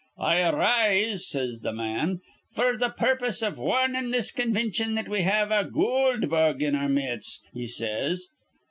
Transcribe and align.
'I 0.17 0.41
arise,' 0.49 1.29
says 1.29 1.59
th' 1.61 1.75
ma 1.75 1.83
an, 1.83 2.21
'f'r 2.55 2.75
th' 2.79 2.97
purpose 2.97 3.43
iv 3.43 3.59
warnin' 3.59 4.09
this 4.09 4.31
convintion 4.31 4.95
that 4.95 5.07
we 5.07 5.21
have 5.21 5.51
a 5.51 5.63
goold 5.63 6.27
bug 6.27 6.63
in 6.63 6.73
our 6.73 6.89
mist,' 6.89 7.51
he 7.53 7.67
says. 7.67 8.29